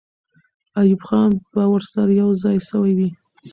ایوب 0.79 1.01
خان 1.07 1.31
به 1.53 1.63
ورسره 1.73 2.11
یو 2.21 2.29
ځای 2.43 2.57
سوی 2.69 2.91
وي. 2.97 3.09